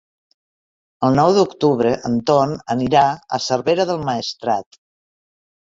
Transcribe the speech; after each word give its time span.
El 1.07 1.17
nou 1.19 1.33
d'octubre 1.35 1.91
en 2.09 2.17
Ton 2.31 2.57
anirà 2.77 3.05
a 3.39 3.43
Cervera 3.51 3.89
del 3.93 4.03
Maestrat. 4.11 4.83